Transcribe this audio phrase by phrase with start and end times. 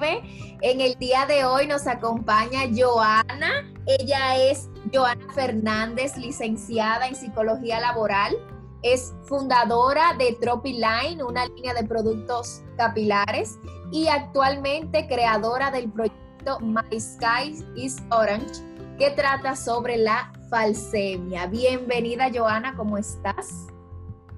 [0.00, 3.64] En el día de hoy nos acompaña Joana.
[3.86, 8.36] Ella es Joana Fernández, licenciada en psicología laboral.
[8.82, 13.58] Es fundadora de Tropiline, una línea de productos capilares,
[13.90, 18.62] y actualmente creadora del proyecto My Sky is Orange,
[18.98, 21.46] que trata sobre la falsemia.
[21.46, 23.66] Bienvenida, Joana, ¿cómo estás?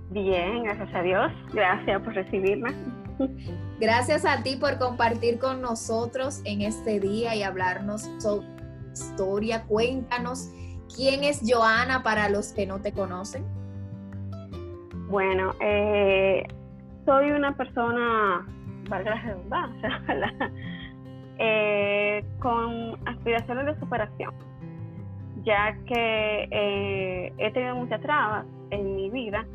[0.08, 1.32] Bien, gracias a Dios.
[1.52, 2.74] Gracias por recibirme.
[3.80, 8.46] Gracias a ti por compartir con nosotros en este día y hablarnos sobre
[8.92, 9.64] historia.
[9.64, 10.50] Cuéntanos
[10.94, 13.42] quién es Joana para los que no te conocen.
[15.08, 16.46] Bueno, eh,
[17.06, 18.46] soy una persona,
[18.90, 20.02] valga la redundancia,
[21.38, 24.34] eh, con aspiraciones de superación,
[25.42, 29.46] ya que eh, he tenido muchas trabas en mi vida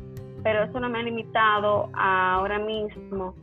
[0.42, 3.34] pero eso no me ha limitado ahora mismo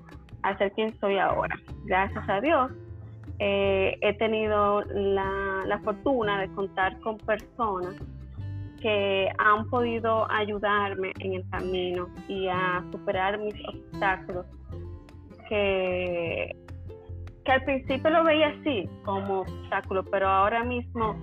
[0.44, 1.56] a ser quien soy ahora.
[1.86, 2.72] Gracias a Dios
[3.40, 7.96] eh, he tenido la, fortuna de contar con personas
[8.82, 14.46] que han podido ayudarme en el camino y a superar mis obstáculos
[15.50, 16.56] que,
[17.44, 21.16] que al principio lo veía así como obstáculo, pero ahora mismo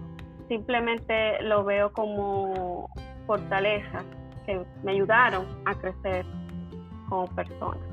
[0.49, 2.91] simplemente lo veo como
[3.27, 4.05] fortaleza
[4.47, 6.27] que me ayudaron a crecer
[7.09, 7.90] como persona.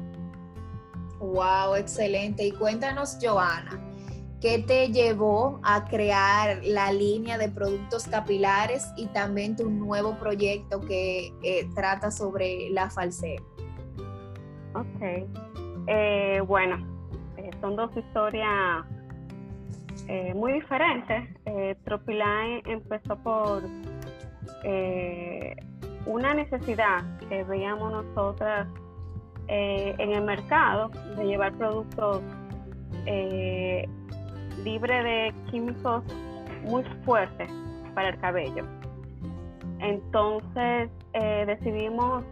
[1.20, 2.46] Wow, excelente.
[2.46, 3.80] Y cuéntanos, Joana,
[4.40, 10.80] ¿qué te llevó a crear la línea de productos capilares y también tu nuevo proyecto
[10.82, 13.42] que eh, trata sobre la falsea?
[14.76, 15.28] Ok.
[15.88, 16.78] Eh, bueno,
[17.38, 18.86] eh, son dos historias
[20.36, 21.28] muy diferentes.
[21.84, 23.64] Tropiline empezó por
[26.06, 28.68] una necesidad que veíamos nosotras
[29.50, 32.22] eh, en el mercado de llevar productos
[33.06, 33.88] eh,
[34.64, 36.04] libres de químicos
[36.64, 37.50] muy fuertes
[37.96, 38.66] para el cabello.
[39.80, 42.26] Entonces eh, decidimos,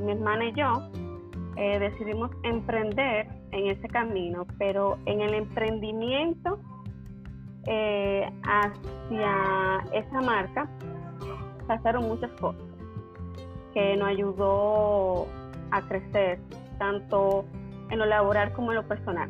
[0.00, 0.88] mi hermana y yo,
[1.56, 6.58] decidimos emprender en ese camino, pero en el emprendimiento
[8.42, 10.68] hacia esa marca
[11.66, 12.60] pasaron muchas cosas
[13.72, 15.26] que nos ayudó
[15.74, 16.38] a crecer,
[16.78, 17.44] tanto
[17.90, 19.28] en lo laboral como en lo personal.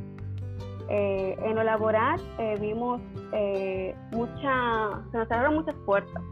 [0.89, 3.01] Eh, en lo laboral eh, vimos
[3.33, 6.23] eh, mucha, se nos cerraron muchas puertas.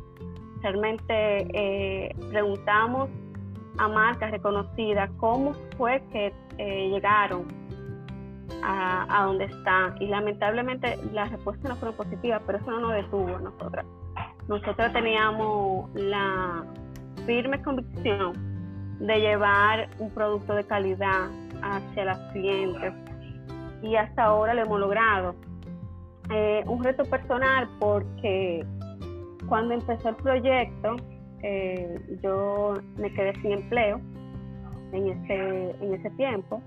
[0.63, 3.09] Realmente preguntamos
[3.79, 7.47] a marcas reconocidas cómo fue que llegaron
[8.63, 12.93] a, a, donde están y lamentablemente las respuestas no fueron positivas, pero eso no nos
[12.93, 13.85] detuvo a nosotras.
[14.47, 16.65] Nosotros teníamos la,
[17.27, 18.52] firme convicción
[19.07, 21.29] de llevar un producto de calidad
[21.61, 22.93] hacia las clientes.
[23.83, 25.35] Y hasta ahora lo hemos logrado.
[26.31, 28.65] Eh, un reto personal porque
[29.49, 30.97] cuando empezó el proyecto
[31.43, 34.01] eh, yo me quedé sin empleo
[34.93, 36.63] en ese, en ese tiempo.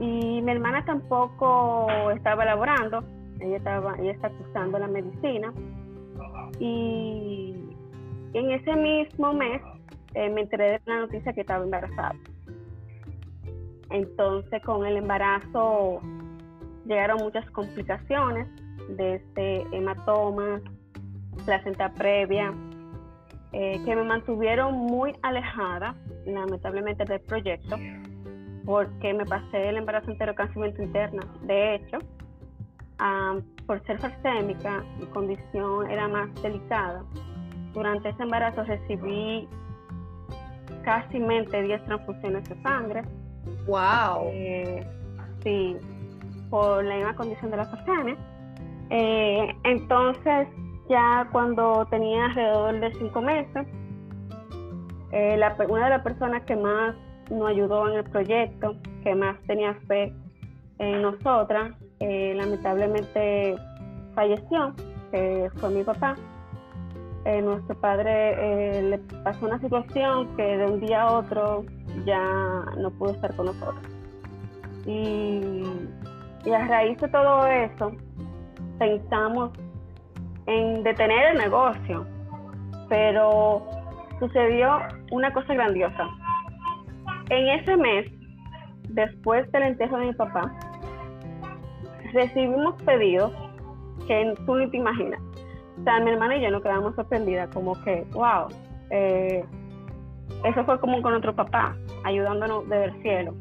[0.00, 3.04] Y mi hermana tampoco estaba laborando,
[3.40, 5.52] ella, estaba, ella está cursando la medicina.
[6.58, 7.54] Y
[8.32, 9.60] en ese mismo mes
[10.16, 12.14] eh, me enteré de la noticia que estaba embarazada.
[13.90, 16.00] Entonces con el embarazo
[16.86, 18.48] llegaron muchas complicaciones,
[18.88, 20.62] desde hematomas,
[21.44, 22.52] placenta previa,
[23.52, 27.76] eh, que me mantuvieron muy alejada, lamentablemente, del proyecto,
[28.64, 31.22] porque me pasé el embarazo entero casi interna.
[31.42, 31.98] De hecho,
[33.66, 37.04] por ser farsémica, mi condición era más delicada
[37.76, 39.46] durante ese embarazo recibí
[40.86, 43.02] casi 10 transfusiones de sangre.
[43.66, 44.30] ¡Wow!
[44.30, 44.86] Eh,
[45.42, 45.76] sí,
[46.48, 48.16] por la misma condición de la fascia.
[48.90, 50.48] Eh, entonces,
[50.88, 53.66] ya cuando tenía alrededor de cinco meses,
[55.12, 55.38] Eh,
[55.68, 56.94] una de las personas que más
[57.30, 60.12] nos ayudó en el proyecto, que más tenía fe
[60.78, 63.56] en nosotras, eh, lamentablemente
[64.14, 64.74] falleció,
[65.10, 66.16] que fue mi papá.
[67.26, 71.64] Eh, nuestro padre le pasó una situación que de un día a otro
[72.04, 72.22] ya
[72.78, 73.82] no pudo estar con nosotros.
[74.86, 75.64] Y,
[76.44, 77.90] y a raíz de todo eso,
[78.78, 79.50] pensamos
[80.46, 82.06] en detener el negocio,
[82.88, 83.66] pero
[84.20, 84.78] sucedió
[85.10, 86.08] una cosa grandiosa.
[87.30, 88.06] En ese mes,
[88.90, 90.54] después del entierro de mi papá,
[92.12, 93.32] recibimos pedidos
[94.06, 95.20] que tú ni te imaginas.
[95.80, 98.48] O sea, mi hermana y yo nos quedamos sorprendidas, como que, wow,
[98.90, 99.44] eh,
[100.44, 103.34] eso fue como con nuestro papá, ayudándonos desde el cielo.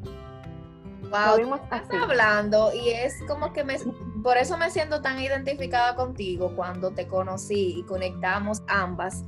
[1.09, 3.77] Wow, estás hablando y es como que me,
[4.23, 9.23] por eso me siento tan identificada contigo cuando te conocí y conectamos ambas.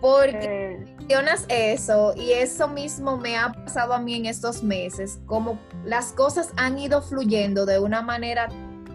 [0.00, 5.58] Porque mencionas eso y eso mismo me ha pasado a mí en estos meses, como
[5.84, 8.48] las cosas han ido fluyendo de una manera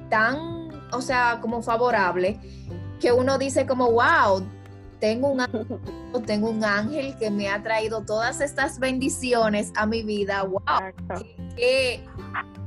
[0.10, 2.40] tan, o sea, como favorable,
[3.00, 4.44] que uno dice como, wow,
[5.00, 5.42] tengo un,
[6.26, 10.44] tengo un ángel que me ha traído todas estas bendiciones a mi vida.
[10.44, 10.62] ¡Wow!
[11.56, 12.06] Qué,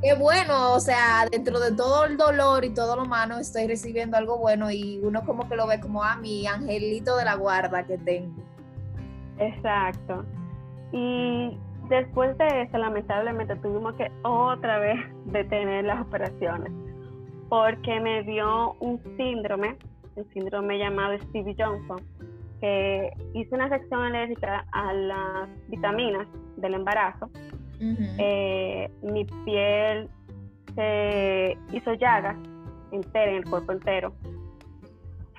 [0.02, 4.16] qué, bueno, o sea, dentro de todo el dolor y todo lo malo, estoy recibiendo
[4.16, 7.34] algo bueno y uno como que lo ve como a ah, mi angelito de la
[7.34, 8.42] guarda que tengo.
[9.38, 10.24] Exacto.
[10.92, 11.58] Y
[11.88, 16.72] después de eso, lamentablemente, tuvimos que otra vez detener las operaciones
[17.52, 19.76] porque me dio un síndrome,
[20.16, 22.00] un síndrome llamado Stevie Johnson,
[22.60, 26.26] que hice una reacción alérgica a las vitaminas
[26.56, 27.30] del embarazo.
[28.18, 30.08] Eh, mi piel
[30.76, 32.36] se hizo llagas
[32.92, 34.12] entera en el cuerpo entero,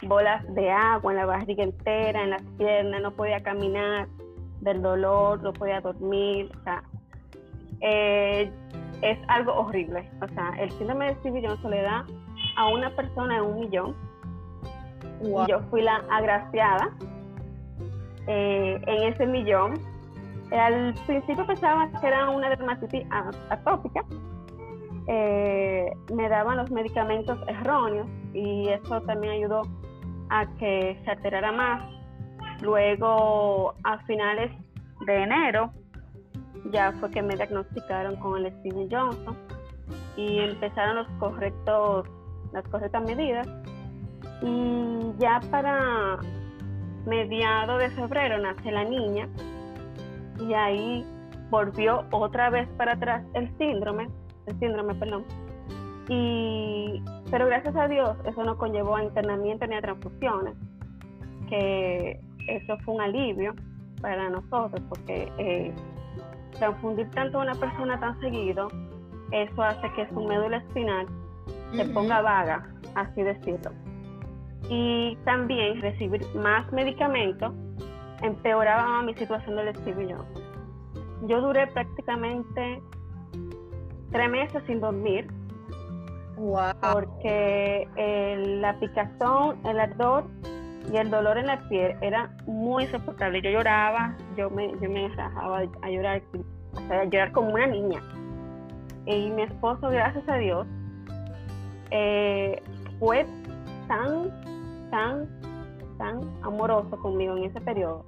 [0.02, 4.10] bolas de agua en la barriga entera, en las piernas, no podía caminar
[4.60, 6.84] del dolor, no podía dormir, o sea,
[7.82, 8.52] eh,
[9.02, 10.10] es algo horrible.
[10.22, 12.06] O sea, el síndrome de Stevie Johnson le da
[12.58, 13.96] a una persona en un millón.
[15.22, 16.92] Y yo fui la agraciada
[18.28, 19.80] eh, en ese millón.
[20.52, 23.06] Al principio pensaba que era una dermatitis
[23.50, 24.06] atópica.
[25.08, 29.64] Eh, me daban los medicamentos erróneos y eso también ayudó
[30.30, 31.84] a que se alterara más.
[32.62, 34.52] Luego, a finales
[35.06, 35.72] de enero,
[36.72, 39.38] ya fue que me diagnosticaron con el Steven Johnson
[40.16, 42.08] y empezaron los correctos,
[42.52, 43.48] las correctas medidas.
[44.44, 46.20] Y ya para
[47.06, 49.28] mediado de febrero nace la niña
[50.40, 51.06] y ahí
[51.50, 54.10] volvió otra vez para atrás el síndrome,
[54.48, 55.24] el síndrome, perdón.
[56.10, 57.02] Y,
[57.32, 60.56] pero gracias a Dios eso no conllevó a internamiento ni a transfusiones,
[61.50, 62.20] que
[62.50, 63.54] eso fue un alivio
[64.02, 65.74] para nosotros, porque eh,
[66.60, 68.68] transfundir tanto a una persona tan seguido,
[69.32, 71.08] eso hace que su médula espinal
[71.74, 73.72] se ponga vaga, así decirlo
[74.70, 77.54] y también recibir más medicamentos
[78.22, 80.16] empeoraba mi situación del Stevie
[81.28, 82.82] Yo duré prácticamente
[84.12, 85.28] tres meses sin dormir
[86.82, 87.88] porque
[88.60, 90.26] la picazón, el ardor
[90.92, 93.42] y el dolor en la piel era muy insoportable.
[93.42, 96.22] Yo lloraba, yo me, yo me rajaba a llorar,
[96.90, 98.02] a llorar como una niña.
[99.06, 100.68] Y mi esposo, gracias a Dios,
[101.92, 102.62] eh,
[103.00, 103.26] fue
[103.88, 104.32] tan
[104.94, 105.28] tan,
[105.98, 108.06] tan amoroso conmigo en ese periodo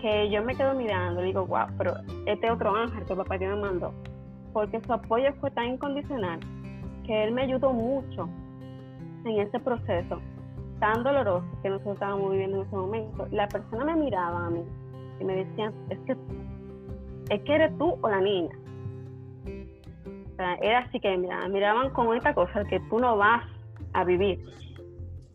[0.00, 1.94] que yo me quedo mirando y digo, wow, pero
[2.26, 3.92] este otro ángel que papá Dios me mandó,
[4.52, 6.38] porque su apoyo fue tan incondicional
[7.04, 8.28] que él me ayudó mucho
[9.24, 10.20] en ese proceso
[10.78, 13.26] tan doloroso que nosotros estábamos viviendo en ese momento.
[13.32, 14.62] La persona me miraba a mí
[15.18, 16.16] y me decían, es que,
[17.30, 18.54] es que eres tú o la niña.
[20.60, 23.42] Era así que miraban, miraban con esta cosa que tú no vas
[23.94, 24.38] a vivir.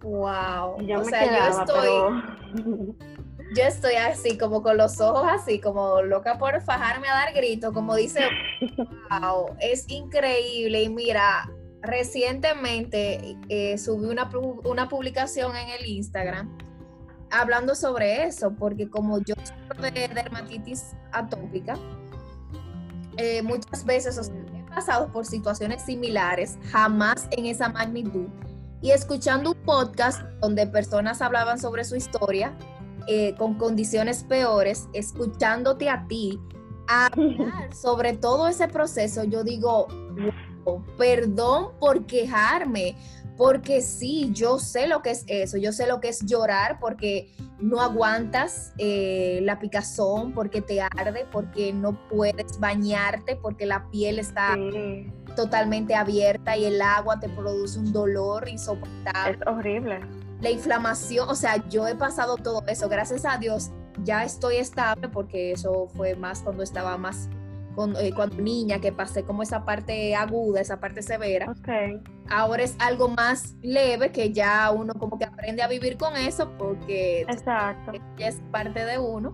[0.02, 0.78] Wow.
[0.78, 2.96] o sea, yo estoy.
[3.54, 7.74] Yo estoy así, como con los ojos así, como loca por fajarme a dar grito,
[7.74, 8.22] como dice,
[9.10, 10.84] wow, es increíble.
[10.84, 14.30] Y mira, recientemente eh, subí una,
[14.64, 16.58] una publicación en el Instagram
[17.30, 21.78] hablando sobre eso, porque como yo sufro de dermatitis atópica,
[23.18, 28.28] eh, muchas veces he pasado por situaciones similares, jamás en esa magnitud
[28.82, 32.58] y escuchando un podcast donde personas hablaban sobre su historia
[33.08, 36.40] eh, con condiciones peores, escuchándote a ti
[36.88, 39.88] hablar sobre todo ese proceso, yo digo,
[40.98, 42.96] perdón por quejarme,
[43.38, 47.32] porque sí, yo sé lo que es eso, yo sé lo que es llorar porque
[47.60, 54.20] no aguantas eh, la picazón, porque te arde, porque no puedes bañarte, porque la piel
[54.20, 54.56] está
[55.36, 59.38] totalmente abierta y el agua te produce un dolor insoportable.
[59.40, 60.00] Es horrible.
[60.42, 63.72] La inflamación, o sea, yo he pasado todo eso, gracias a Dios
[64.04, 67.30] ya estoy estable porque eso fue más cuando estaba más
[68.00, 71.54] eh, cuando niña, que pasé como esa parte aguda, esa parte severa.
[72.30, 76.52] Ahora es algo más leve que ya uno como que aprende a vivir con eso
[76.58, 77.94] porque Exacto.
[78.18, 79.34] es parte de uno.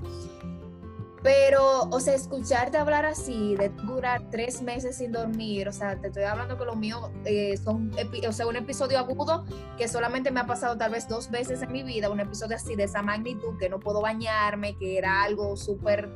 [1.27, 6.07] Pero, o sea, escucharte hablar así, de durar tres meses sin dormir, o sea, te
[6.07, 7.91] estoy hablando que lo mío eh, son,
[8.25, 9.43] o sea, un episodio agudo
[9.77, 12.77] que solamente me ha pasado tal vez dos veces en mi vida, un episodio así
[12.77, 16.09] de esa magnitud, que no puedo bañarme, que era algo súper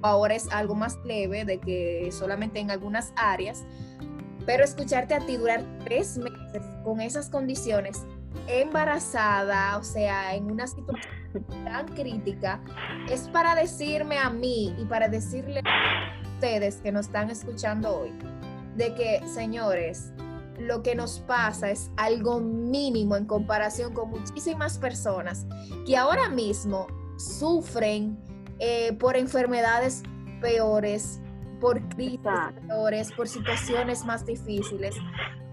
[0.00, 3.66] ahora es algo más leve, de que solamente en algunas áreas,
[4.46, 8.06] pero escucharte a ti durar tres meses con esas condiciones,
[8.46, 11.12] embarazada, o sea, en una situación
[11.64, 12.60] tan crítica,
[13.10, 18.12] es para decirme a mí y para decirle a ustedes que nos están escuchando hoy,
[18.76, 20.12] de que, señores,
[20.58, 25.46] lo que nos pasa es algo mínimo en comparación con muchísimas personas
[25.86, 26.86] que ahora mismo
[27.16, 28.18] sufren
[28.58, 30.02] eh, por enfermedades
[30.40, 31.20] peores,
[31.62, 32.18] por crisis
[32.66, 34.96] peores, por situaciones más difíciles.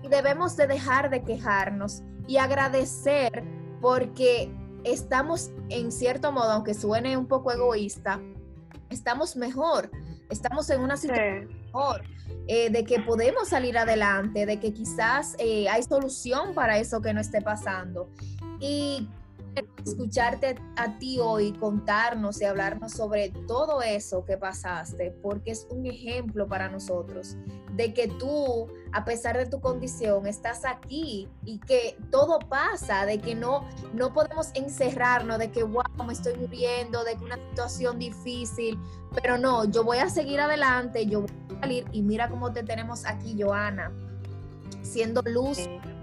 [0.01, 3.44] Y debemos de dejar de quejarnos y agradecer
[3.80, 4.51] porque
[4.84, 8.20] estamos en cierto modo, aunque suene un poco egoísta,
[8.89, 9.92] estamos mejor,
[10.32, 12.01] estamos en una situación mejor,
[12.48, 17.13] eh, de que podemos salir adelante, de que quizás eh, hay solución para eso que
[17.13, 18.10] no esté pasando.
[18.60, 19.08] Y
[19.86, 25.86] escucharte a ti hoy contarnos y hablarnos sobre todo eso que pasaste, porque es un
[25.86, 27.38] ejemplo para nosotros
[27.75, 33.20] de que tú, a pesar de tu condición, estás aquí y que todo pasa, de
[33.20, 37.98] que no, no podemos encerrarnos, de que, wow, me estoy muriendo, de que una situación
[37.98, 38.77] difícil,
[39.13, 42.63] pero no, yo voy a seguir adelante, yo voy a salir y mira cómo te
[42.63, 43.94] tenemos aquí, Joana,
[44.82, 45.60] siendo luz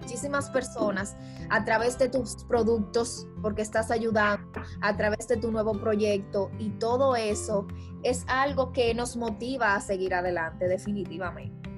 [0.06, 1.16] muchísimas personas
[1.50, 4.46] a través de tus productos, porque estás ayudando,
[4.80, 7.66] a través de tu nuevo proyecto y todo eso
[8.04, 11.70] es algo que nos motiva a seguir adelante, definitivamente.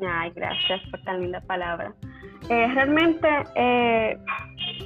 [0.00, 1.92] Ay, gracias por tan linda palabra.
[2.48, 4.16] Eh, realmente, eh,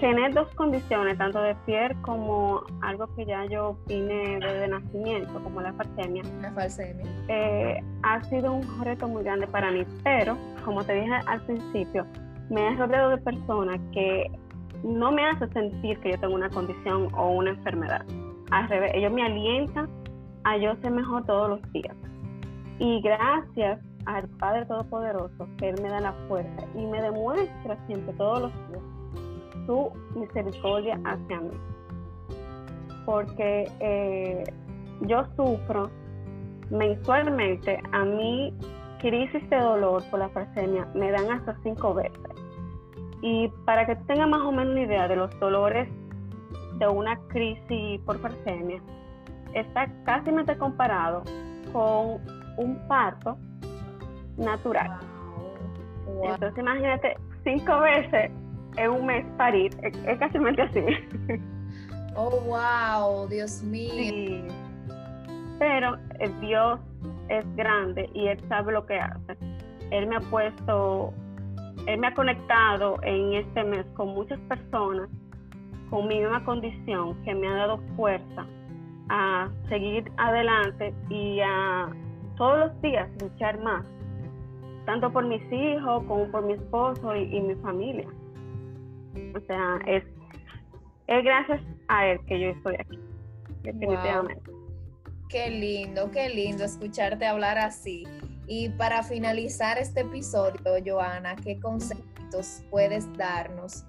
[0.01, 5.61] tener dos condiciones, tanto de piel como algo que ya yo vine desde nacimiento, como
[5.61, 7.07] la falsemia, la falsemia.
[7.29, 12.05] Eh, ha sido un reto muy grande para mí, pero como te dije al principio,
[12.51, 14.31] me he rodeado de personas que
[14.83, 18.05] no me hacen sentir que yo tengo una condición o una enfermedad.
[18.51, 19.89] Al revés, ellos me alientan
[20.45, 21.97] a yo ser mejor todos los días.
[22.79, 28.13] Y gracias al Padre Todopoderoso, que Él me da la fuerza y me demuestra siempre
[28.15, 28.83] todos los días
[29.67, 31.57] su misericordia hacia mí.
[33.05, 34.45] Porque eh,
[35.03, 35.91] yo sufro
[36.71, 38.53] mensualmente, a mí
[39.01, 42.32] crisis de dolor por la farsemia me dan hasta cinco veces.
[43.23, 45.89] Y para que tenga más o menos una idea de los dolores
[46.79, 48.83] de una crisis por farsemia,
[49.55, 51.23] está casi comparado
[51.73, 52.21] con
[52.57, 53.39] un parto
[54.37, 54.99] natural.
[56.23, 58.31] Entonces imagínate cinco veces
[58.77, 61.41] en un mes parir, es, casi así.
[62.15, 63.91] Oh, wow, Dios mío.
[63.91, 64.45] Sí.
[65.59, 66.79] Pero el Dios
[67.29, 69.37] es grande y Él sabe lo que hace.
[69.91, 71.15] Él me ha puesto
[71.87, 75.09] él me ha conectado en este mes con muchas personas
[75.93, 78.47] con mi misma condición que me ha dado fuerza
[79.11, 81.91] a seguir adelante y a
[82.39, 83.85] todos los días luchar más,
[84.87, 88.09] tanto por mis hijos como por mi esposo y, mi familia.
[89.37, 90.03] O sea, es,
[91.09, 92.99] es gracias a él que yo estoy aquí,
[93.63, 94.51] definitivamente.
[95.29, 98.05] Qué lindo, qué lindo escucharte hablar así.
[98.55, 103.87] Y para finalizar este episodio, Joana, ¿qué conceptos puedes darnos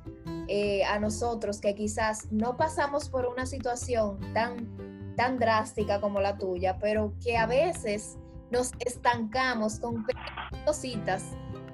[0.48, 6.38] eh, a nosotros que quizás no pasamos por una situación tan, tan drástica como la
[6.38, 8.17] tuya, pero que a veces
[8.51, 10.05] nos estancamos con
[10.65, 11.25] cositas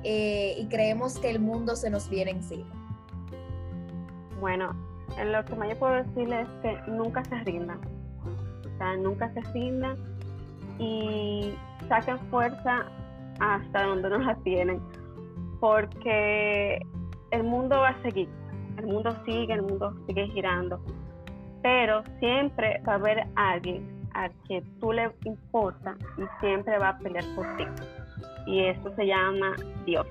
[0.04, 2.74] eh, y creemos que el mundo se nos viene encima?
[4.40, 4.76] Bueno,
[5.24, 7.82] lo que más yo puedo decirles es que nunca se rindan.
[8.66, 10.19] O sea, nunca se rindan
[10.80, 11.54] y
[11.88, 12.86] saquen fuerza
[13.40, 14.82] hasta donde no la tienen,
[15.60, 16.80] porque
[17.32, 18.30] el mundo va a seguir,
[18.78, 20.82] el mundo sigue, el mundo sigue girando,
[21.62, 26.98] pero siempre va a haber alguien a quien tú le importa y siempre va a
[26.98, 27.66] pelear por ti.
[28.48, 29.56] Y eso se llama
[29.86, 30.08] Dios.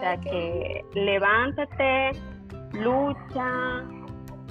[0.00, 2.12] sea que levántate,
[2.72, 3.84] lucha,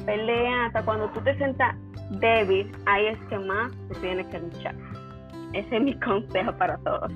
[0.06, 1.76] pelea, hasta cuando tú te sientas
[2.10, 4.76] débil, ahí es que más tú tienes que luchar.
[5.54, 7.12] Ese es mi consejo para todos.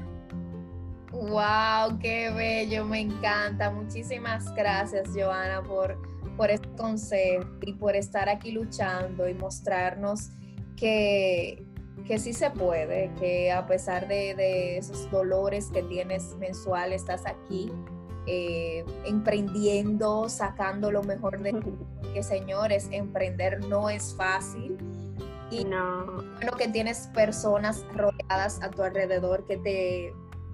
[1.12, 3.69] Wow, qué bello, me encanta.
[3.69, 5.95] Muchísimas gracias, Joana, por,
[6.35, 10.31] por este consejo y por estar aquí luchando y mostrarnos
[10.75, 11.63] que,
[12.07, 17.71] que sí se puede, que a pesar de, esos dolores que tienes mensual, estás aquí
[18.25, 21.73] eh, emprendiendo, sacando lo mejor de ti.
[22.13, 24.77] Que señores, emprender no es fácil.
[25.50, 26.05] Y no.
[26.36, 30.13] bueno que tienes personas rodeadas a tu alrededor que te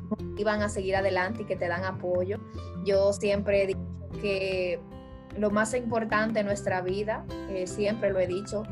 [0.10, 2.39] motivan a seguir adelante y que te dan apoyo.
[2.86, 3.80] Yo siempre he dicho
[4.22, 4.80] que
[5.38, 8.63] lo más importante en nuestra vida, eh, siempre lo he dicho,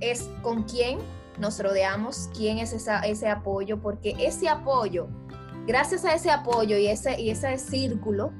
[0.00, 0.98] es con quién
[1.38, 5.08] nos rodeamos, quién es ese apoyo, porque ese apoyo,
[5.66, 8.32] gracias a ese apoyo y ese, y ese círculo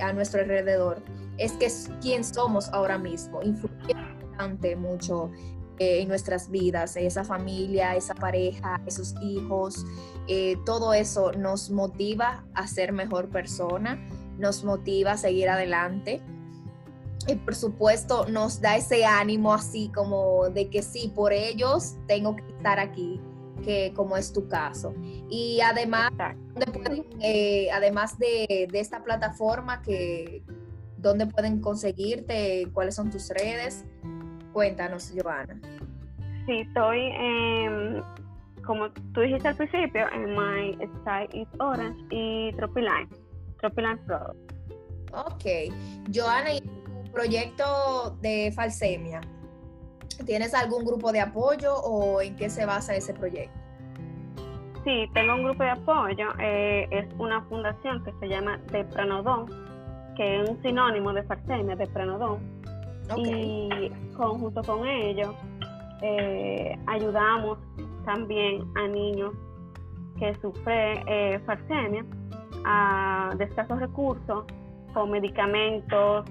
[0.00, 1.02] a nuestro alrededor,
[1.38, 5.30] es que es quien somos ahora mismo, influye bastante mucho
[5.78, 9.84] eh, en nuestras vidas, esa familia, esa pareja, esos hijos,
[10.28, 13.98] eh, todo eso nos motiva a ser mejor persona,
[14.38, 16.22] nos motiva a seguir adelante
[17.26, 22.36] y por supuesto nos da ese ánimo así como de que sí, por ellos tengo
[22.36, 23.20] que estar aquí,
[23.62, 24.94] que como es tu caso.
[25.30, 26.10] Y además,
[27.20, 30.42] eh, además de, esta plataforma, que,
[31.04, 32.66] ¿dónde pueden conseguirte?
[32.72, 33.84] ¿Cuáles son tus redes?
[34.52, 35.60] Cuéntanos, Joana.
[36.46, 37.12] Sí, estoy,
[38.66, 43.08] como tú dijiste al principio, en My Style is Orange y Tropiline,
[43.60, 44.34] Tropiline Pro.
[45.12, 45.72] Ok.
[46.12, 46.50] Joana,
[47.12, 49.20] proyecto de falsemia,
[50.26, 53.58] ¿tienes algún grupo de apoyo o en qué se basa ese proyecto?
[54.84, 56.28] Sí, tengo un grupo de apoyo.
[56.38, 59.46] Eh, es una fundación que se llama Depranodon,
[60.16, 62.38] que es un sinónimo de falsemia, Depranodon.
[63.16, 65.34] Y conjunto con ellos
[66.00, 67.58] eh, ayudamos
[68.04, 69.34] también a niños
[70.18, 72.04] que sufren eh, falsemia,
[72.64, 74.44] a, de escasos recursos,
[74.92, 76.24] con medicamentos,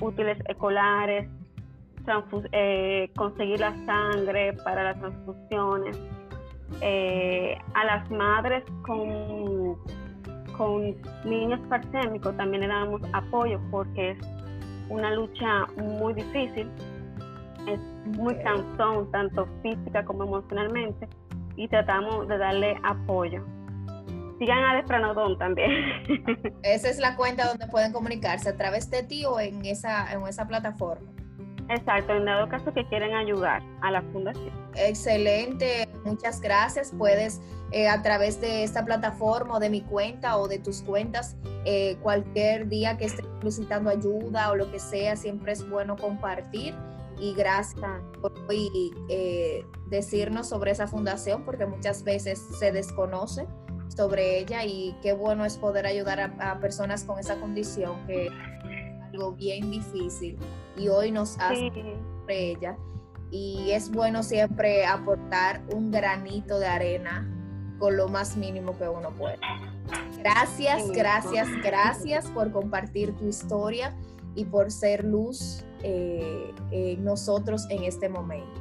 [0.00, 1.28] útiles escolares,
[2.52, 5.98] eh, conseguir la sangre para las transfusiones,
[6.80, 9.76] eh, a las madres con,
[10.58, 10.94] con
[11.24, 14.18] niños parsémicos también le damos apoyo porque es
[14.90, 16.68] una lucha muy difícil,
[17.66, 17.80] es
[18.18, 21.08] muy cansón, tanto física como emocionalmente,
[21.56, 23.42] y tratamos de darle apoyo
[24.38, 25.70] sigan a Despranodón también.
[26.62, 30.26] Esa es la cuenta donde pueden comunicarse, a través de ti o en esa, en
[30.26, 31.10] esa plataforma.
[31.68, 34.50] Exacto, en dado caso que quieren ayudar a la fundación.
[34.74, 36.92] Excelente, muchas gracias.
[36.96, 41.36] Puedes eh, a través de esta plataforma o de mi cuenta o de tus cuentas,
[41.66, 46.74] eh, cualquier día que estés solicitando ayuda o lo que sea, siempre es bueno compartir.
[47.20, 47.84] Y gracias
[48.22, 48.70] por hoy,
[49.10, 53.46] eh, decirnos sobre esa fundación, porque muchas veces se desconoce
[53.88, 58.28] sobre ella y qué bueno es poder ayudar a, personas con esa condición que
[59.18, 60.36] algo bien difícil
[60.76, 62.76] y hoy nos hace sobre ella
[63.30, 67.28] y es bueno siempre aportar un granito de arena
[67.78, 69.38] con lo más mínimo que uno puede.
[70.18, 73.94] Gracias, gracias, gracias por compartir tu historia
[74.34, 78.60] y por ser luz eh, en nosotros en este momento.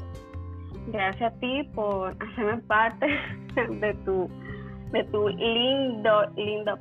[0.87, 3.05] Gracias a ti por hacerme parte
[3.79, 4.27] de tu
[4.91, 6.79] de tu lindo, lindo.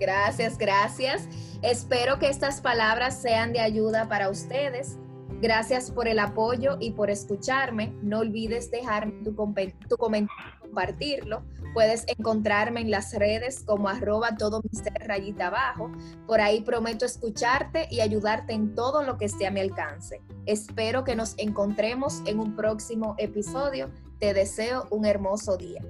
[0.00, 1.28] Gracias, gracias.
[1.62, 4.96] Espero que estas palabras sean de ayuda para ustedes.
[5.42, 7.94] Gracias por el apoyo y por escucharme.
[8.02, 9.34] No olvides dejar tu,
[9.88, 11.44] tu comentario, compartirlo.
[11.74, 14.92] Puedes encontrarme en las redes como arroba todo mister
[15.42, 15.92] abajo.
[16.26, 20.22] Por ahí prometo escucharte y ayudarte en todo lo que esté a mi alcance.
[20.46, 23.90] Espero que nos encontremos en un próximo episodio.
[24.18, 25.82] Te deseo un hermoso día.